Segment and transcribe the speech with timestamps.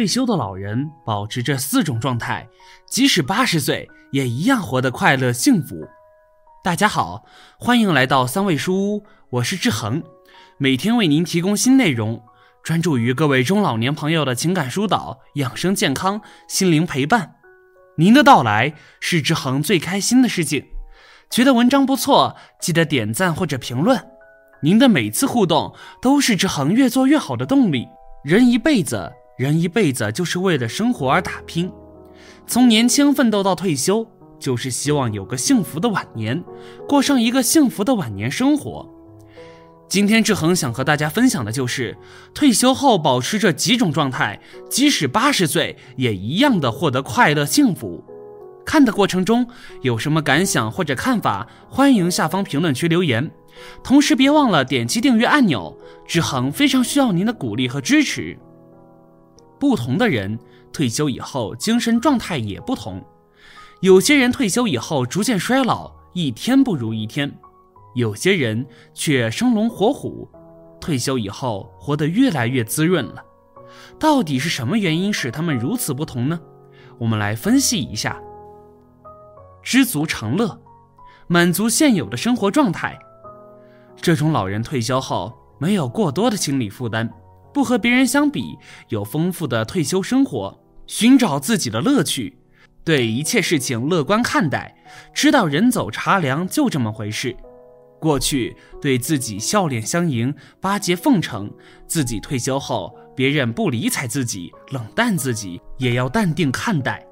[0.00, 2.48] 退休的老人保持这四种状态，
[2.88, 5.86] 即使八十岁也一样活得快乐幸福。
[6.64, 7.26] 大家好，
[7.58, 10.02] 欢迎来到三味书屋，我是志恒，
[10.56, 12.22] 每天为您提供新内容，
[12.62, 17.34] 专注于各位中老年朋友的情感疏导、养生健康、心灵陪伴。
[17.98, 20.64] 您的到来是志恒最开心的事情。
[21.28, 24.02] 觉得文章不错，记得点赞或者评论。
[24.62, 27.86] 您的每次互动都是志恒越做越好的动力。
[28.24, 31.72] 人一辈子，人一辈子就是为了生活而打拼，
[32.46, 34.06] 从年轻奋斗到退休，
[34.38, 36.44] 就是希望有个幸福的晚年，
[36.86, 38.86] 过上一个幸福的晚年生活。
[39.88, 41.96] 今天志恒想和大家分享的就是，
[42.34, 48.04] 退休后保持这几种状态，即使八十岁也一样的获得快乐幸福。
[48.66, 49.48] 看的过程中
[49.80, 53.30] 有什么感想或者看法，欢迎下方评论区留言。
[53.82, 55.74] 同时，别忘了点击订阅按钮，
[56.06, 58.36] 志恒非常需要您的鼓励和支持。
[59.60, 60.36] 不同的人
[60.72, 63.04] 退休以后精神状态也不同，
[63.80, 67.28] 有些人退休以后逐渐衰老，一天不如一天；
[67.94, 70.26] 有些人却生龙活虎，
[70.80, 73.22] 退休以后活得越来越滋润了。
[73.98, 76.40] 到底是什么原因使他们如此不同呢？
[76.98, 78.18] 我们来分析一下：
[79.62, 80.58] 知足常乐，
[81.26, 82.98] 满足现有的生活状态。
[84.00, 87.12] 这种老人退休后没有过多的心理负担，
[87.52, 88.56] 不和别人相比，
[88.88, 92.36] 有丰富的退休生活，寻找自己的乐趣，
[92.84, 94.76] 对一切事情乐观看待，
[95.12, 97.36] 知道人走茶凉就这么回事。
[98.00, 101.52] 过去对自己笑脸相迎、巴结奉承，
[101.86, 107.06] 自己退休后别人不理睬自己、冷淡自己，也要淡定看待，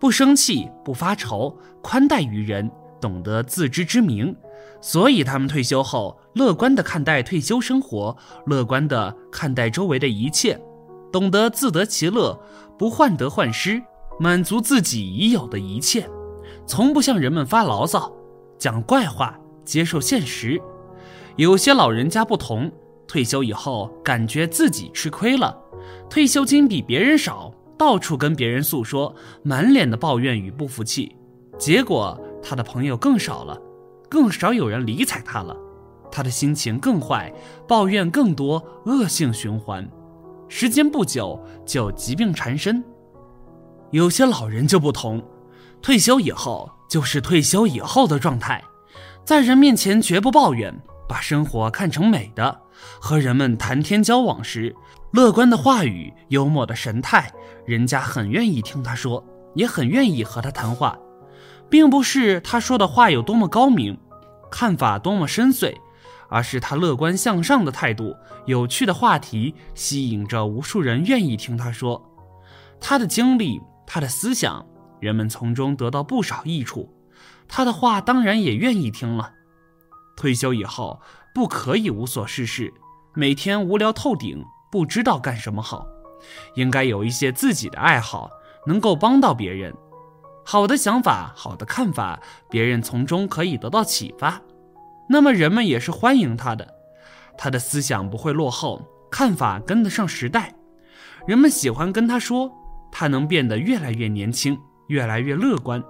[0.00, 4.34] 不生气、不发愁，宽待于人，懂得自知之明。
[4.80, 10.60] 所以他们退休后，乐观地看待退休生活，乐观地看待周围的一切，
[11.12, 12.38] 懂得自得其乐，
[12.78, 13.82] 不患得患失，
[14.20, 16.08] 满足自己已有的一切，
[16.66, 18.12] 从不向人们发牢骚，
[18.58, 20.60] 讲怪话，接受现实。
[21.36, 22.70] 有些老人家不同，
[23.08, 25.58] 退休以后感觉自己吃亏了，
[26.08, 31.16] 退休金比别人少，到处跟别人诉说，满脸的抱怨与不服气，
[31.58, 33.60] 结果他的朋友更少了。
[34.08, 35.56] 更少有人理睬他了，
[36.10, 37.32] 他的心情更坏，
[37.66, 39.88] 抱怨更多，恶性循环。
[40.48, 42.82] 时间不久就疾病缠身。
[43.90, 45.22] 有些老人就不同，
[45.82, 48.62] 退休以后就是退休以后的状态，
[49.24, 50.74] 在人面前绝不抱怨，
[51.08, 52.60] 把生活看成美的。
[53.00, 54.74] 和人们谈天交往时，
[55.12, 57.32] 乐观的话语，幽默的神态，
[57.64, 59.24] 人家很愿意听他说，
[59.54, 60.98] 也很愿意和他谈话。
[61.68, 63.98] 并不是他说的话有多么高明，
[64.50, 65.74] 看法多么深邃，
[66.28, 72.02] 而是他乐观向上的态度、有趣的话题吸引着无数人愿意听他说。
[72.80, 74.64] 他的经历、他的思想，
[75.00, 76.92] 人们从中得到不少益处，
[77.48, 79.32] 他的话当然也愿意听了。
[80.16, 81.00] 退休以后
[81.34, 82.72] 不可以无所事事，
[83.14, 85.86] 每天无聊透顶，不知道干什么好，
[86.54, 88.30] 应该有一些自己的爱好，
[88.66, 89.74] 能够帮到别人。
[90.48, 94.40] 好的想法，好的看法，别人从中可以得到启发，
[95.08, 96.72] 那么人们也是欢迎他的。
[97.36, 98.80] 他的思想不会落后，
[99.10, 100.54] 看法跟得上时代，
[101.26, 102.48] 人们喜欢跟他说，
[102.92, 105.82] 他能变得越来越年轻，越来越乐观。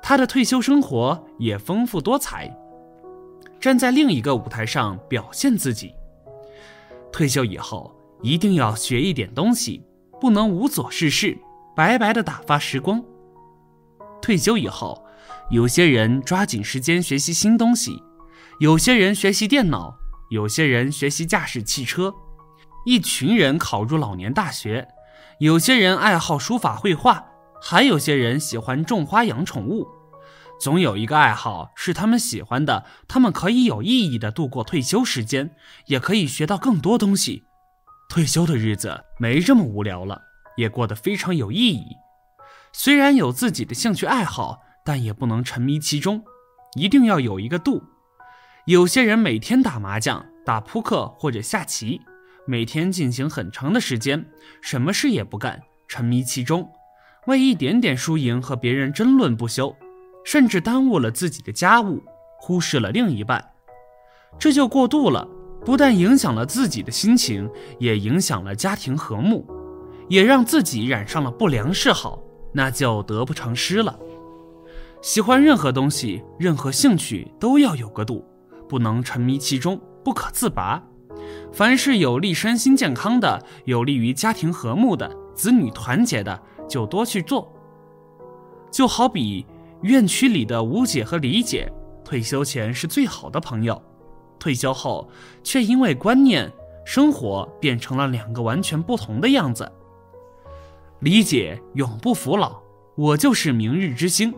[0.00, 2.48] 他的退休生活也丰富多彩，
[3.58, 5.92] 站在另一个舞台上表现自己。
[7.10, 9.84] 退休以后一定要学一点东西，
[10.20, 11.36] 不能无所事事，
[11.74, 13.02] 白白的打发时光。
[14.22, 15.04] 退休以后，
[15.50, 18.02] 有些人抓紧时间学习新东西，
[18.58, 19.98] 有些人学习电脑，
[20.30, 22.14] 有些人学习驾驶汽车，
[22.84, 24.86] 一群人考入老年大学，
[25.38, 27.24] 有些人爱好书法绘画，
[27.62, 29.88] 还有些人喜欢种花养宠物。
[30.60, 35.56] 总有一个爱好是他们喜欢的，他们可以有意义的度过退休时间，
[35.86, 37.44] 也可以学到更多东西。
[38.10, 40.20] 退休的日子没这么无聊了，
[40.56, 41.86] 也过得非常有意义。
[42.72, 46.22] 虽然有自己的兴趣爱好，但也不能沉迷其中，
[46.76, 47.82] 一定要有一个度。
[48.66, 52.00] 有些人每天打麻将、打扑克或者下棋，
[52.46, 54.24] 每天进行很长的时间，
[54.60, 56.70] 什么事也不干，沉迷其中，
[57.26, 59.74] 为一点点输赢和别人争论不休，
[60.24, 62.02] 甚至耽误了自己的家务，
[62.38, 63.52] 忽视了另一半，
[64.38, 65.26] 这就过度了，
[65.64, 69.44] 不但影响了自己的心情，也影响了家庭和睦，
[70.08, 72.22] 也让自己染上了不良嗜好。
[72.52, 73.98] 那就得不偿失了。
[75.02, 78.24] 喜欢任何东西、任何兴趣都要有个度，
[78.68, 80.82] 不能沉迷其中，不可自拔。
[81.52, 87.50] 凡是有利身心健康的、有利于家庭和睦的，子女团结的，就多去做。
[88.70, 89.46] 就好比
[89.82, 91.70] 院区里的吴姐和李姐，
[92.04, 93.80] 退休前是最好的朋友，
[94.38, 95.08] 退休后
[95.42, 96.52] 却因为观念、
[96.84, 99.70] 生活变成了两个完全不同的样子。
[101.00, 102.60] 李姐永不服老，
[102.94, 104.34] 我就是明日之星。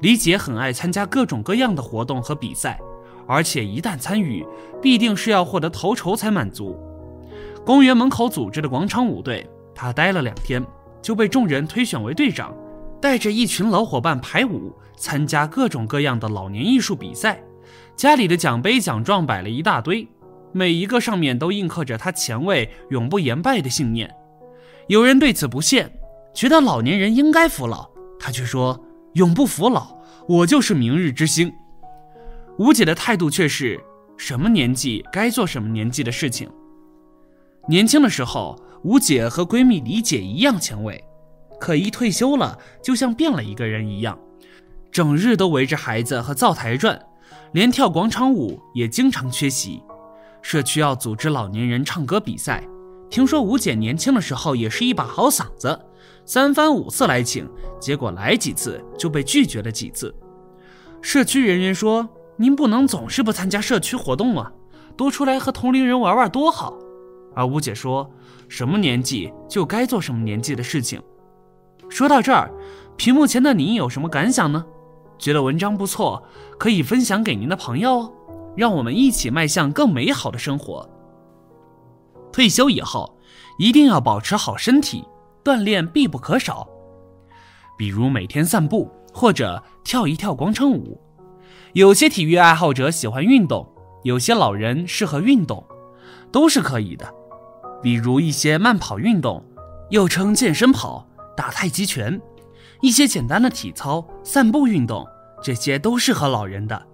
[0.00, 2.80] 李姐很爱参加各种各样的活动和比赛，
[3.28, 4.42] 而且一旦参与，
[4.80, 6.78] 必定是要获得头筹才满足。
[7.62, 10.64] 公园门口组织的广场舞队，她待了两天，
[11.02, 12.56] 就被众人推选为队长，
[12.98, 17.38] 带着一群老伙伴排舞，参加各种各样的老年艺术比赛。
[17.94, 20.08] 家里的奖杯奖状摆了一大堆，
[20.52, 24.10] 每一个上面都印刻着她前卫、永不言败的信念。
[24.90, 25.88] 有人对此不屑，
[26.34, 27.88] 觉得老年人应该服老，
[28.18, 28.84] 他却说。
[29.14, 29.96] 永不服老，
[30.28, 31.52] 我就是明日之星。
[32.58, 33.80] 吴姐的态度却是
[34.16, 36.50] 什么年纪该做什么年纪的事情。
[37.68, 41.04] 年轻的时候，吴姐和闺蜜李姐一样前卫，
[41.60, 44.18] 可一退休了，就像变了一个人一样，
[44.90, 47.00] 整日都围着孩子和灶台转，
[47.52, 49.80] 连跳广场舞也经常缺席。
[50.42, 52.64] 社区要组织老年人唱歌比赛，
[53.10, 55.78] 听说吴姐年轻的时候也是一把好嗓子。
[56.24, 57.48] 三番五次来请，
[57.80, 60.14] 结果来几次就被拒绝了几次。
[61.02, 62.08] 社区人员说
[62.38, 64.52] ：“您不能总是不参加社区活动啊，
[64.96, 66.78] 多出来和同龄人玩玩多好。”
[67.34, 68.08] 而吴姐说
[68.48, 71.02] ：“什么年纪就该做什么年纪的事情。”
[71.90, 72.48] 说到这儿，
[72.96, 74.64] 屏幕前的您有什么感想呢？
[75.18, 76.22] 觉得文章不错，
[76.58, 78.12] 可以分享给您的朋友哦，
[78.56, 80.88] 让我们一起迈向更美好的生活。
[82.32, 83.18] 退休以后，
[83.58, 85.04] 一定要保持好身体。
[85.42, 86.68] 锻炼必不可少，
[87.78, 91.00] 比如每天散步或者跳一跳广场舞。
[91.72, 93.66] 有些体育爱好者喜欢运动，
[94.04, 95.64] 有些老人适合运动，
[96.30, 97.10] 都是可以的。
[97.82, 99.42] 比如一些慢跑运动，
[99.88, 102.20] 又称健身跑、打太极拳；
[102.82, 105.06] 一些简单的体操、散步运动，
[105.42, 106.86] 这些都适合老人的。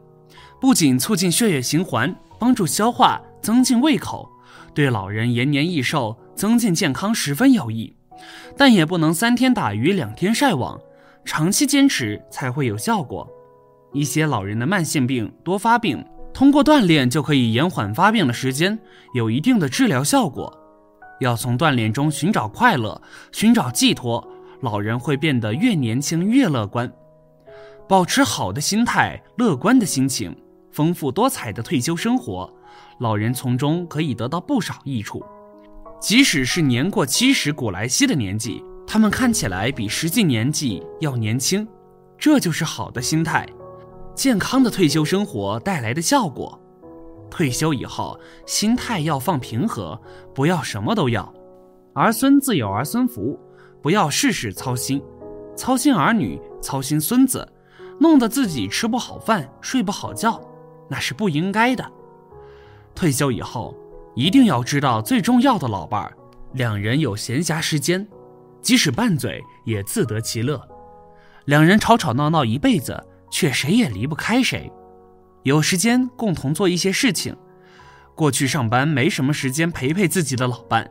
[0.61, 4.31] 不仅促进血液循环，帮助消化，增进胃口，
[4.77, 7.97] 对老人延年益寿、增进健康十分有益。
[8.59, 10.79] 但也不能三天打鱼两天晒网，
[11.25, 13.27] 长期坚持才会有效果。
[13.95, 18.79] 一些老人的慢性病、多发病，通过锻炼就可以延缓发病的时间，
[19.15, 20.55] 有一定的治疗效果。
[21.21, 23.01] 要从锻炼中寻找快乐，
[23.33, 24.23] 寻找寄托，
[24.61, 26.93] 老人会变得越年轻越乐观。
[27.89, 30.37] 保持好的心态、乐观的心情，
[30.71, 32.53] 丰富多彩的退休生活，
[32.99, 35.25] 老人从中可以得到不少益处。
[36.01, 41.67] 即使是年过七十古来稀的年纪，他们看起来比实际年纪要年轻，
[42.19, 43.47] 这就是好的心态，
[44.15, 46.61] 健康的退休生活带来的效果。
[47.31, 50.01] 退休以后，心态要放平和，
[50.35, 51.35] 不要什么都要。
[51.95, 53.39] 儿孙自有儿孙福，
[53.83, 55.03] 不要事事操心，
[55.57, 57.47] 操心儿女，操心孙子，
[57.99, 60.41] 弄得自己吃不好饭，睡不好觉，
[60.89, 61.91] 那是不应该的。
[62.97, 63.77] 退休以后。
[64.17, 66.17] 一定要知道最重要的老伴儿，
[66.55, 68.09] 两人有闲暇时间，
[68.63, 70.59] 即使拌嘴也自得其乐。
[71.45, 74.73] 两人吵吵闹闹一辈子，却谁也离不开谁。
[75.43, 77.37] 有时间共同做一些事情。
[78.15, 80.91] 过去上班没什么时间陪陪自己的老伴，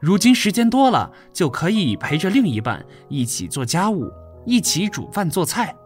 [0.00, 4.10] 如今时间多了，就可以陪着另一半一起做家务，
[4.46, 5.76] 一起煮饭做菜。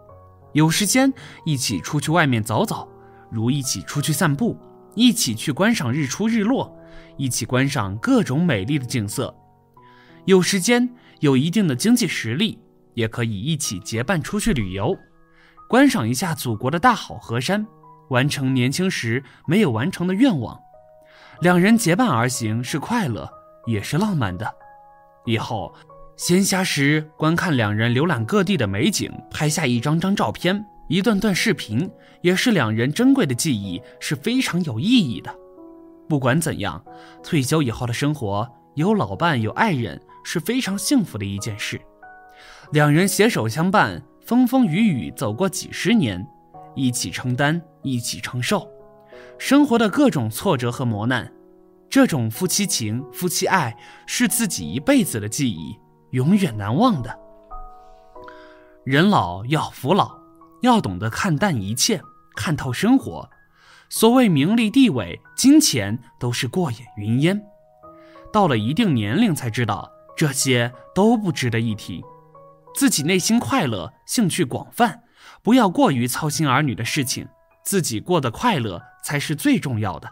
[0.53, 1.13] 有时间
[1.45, 2.89] 一起出去外面走走，
[3.33, 4.57] 如一起出去散步。
[4.99, 6.77] 一起去观赏日出日落，
[7.17, 9.33] 一起观赏各种美丽的景色。
[10.25, 10.91] 有时间，
[11.21, 12.59] 有一定的经济实力，
[12.95, 14.99] 也可以一起结伴出去旅游，
[15.69, 17.65] 观赏一下祖国的大好河山，
[18.11, 20.59] 完成年轻时没有完成的愿望。
[21.43, 23.31] 两人结伴而行是快乐，
[23.67, 24.53] 也是浪漫的。
[25.25, 25.73] 以后
[26.17, 30.67] 闲暇时观看两人浏览各地的美景，拍下一张张照片。
[30.89, 31.91] 一段段视频
[32.23, 35.35] 也是两人珍贵的记忆，是非常有意义的。
[36.09, 36.83] 不管怎样，
[37.23, 41.79] 退休以后的生活有老伴有爱人是非常幸福的一件事。
[42.73, 46.27] 两人携手相伴，风风雨雨走过几十年，
[46.75, 48.67] 一起承担，一起承受
[49.37, 51.31] 生活的各种挫折和磨难。
[51.91, 53.77] 这种夫妻情、夫妻爱
[54.07, 55.79] 是自己一辈子的记忆，
[56.11, 57.19] 永远难忘的。
[58.85, 60.18] 人老要扶老。
[60.63, 62.03] 要懂得看淡一切，
[62.37, 63.31] 看透生活。
[63.89, 67.43] 所谓名利地位、金钱，都是过眼云烟。
[68.33, 72.05] 到了一定年龄，才知道这些都不值得一提。
[72.75, 75.03] 自己内心快乐，兴趣广泛，
[75.43, 77.27] 不要过于操心儿女的事情，
[77.65, 80.11] 自己过得快乐才是最重要的。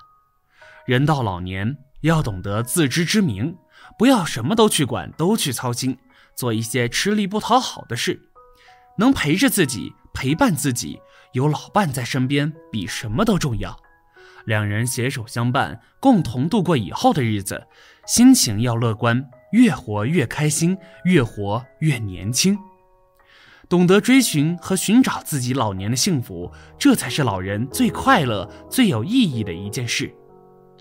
[0.87, 3.59] 人到老年，要懂得自知之明，
[3.99, 5.99] 不要什么都去管，都去操心，
[6.35, 8.31] 做一些吃力不讨好的事，
[8.97, 10.99] 能陪着自己，陪伴自己，
[11.33, 13.79] 有老伴在身边，比什么都重要。
[14.47, 17.67] 两人携手相伴，共同度过以后的日子，
[18.07, 22.59] 心情要乐观，越活越开心，越活越年轻。
[23.69, 30.11] 懂得追寻和寻找自己老年的幸福，这才是老人最快乐、最有意义的一件事。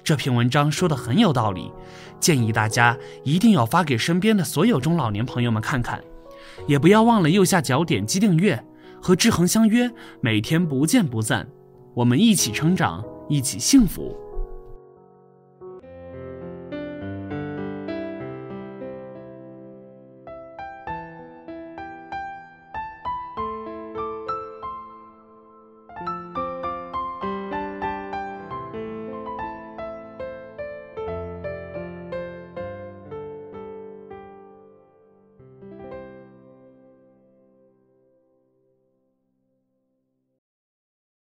[0.01, 1.73] 这篇文章说的很有道理，
[2.21, 6.01] 建议大家一定要发给身边的所有中老年朋友们看看，
[6.67, 8.63] 也不要忘了右下角点击订阅，
[9.05, 9.87] 和志恒相约，
[10.19, 11.47] 每天不见不散。
[11.93, 14.17] 我们一起成长，一起幸福。